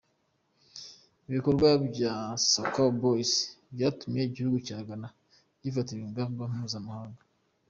Ibikorwa 1.29 1.69
bya 1.87 2.15
“Sakawa 2.51 2.91
Boys” 3.01 3.31
byatumye 3.73 4.21
igihugu 4.25 4.57
cya 4.67 4.77
Ghana 4.87 5.09
gifatirwa 5.61 6.05
ingamba 6.07 6.41
mpuzamahanga. 6.51 7.21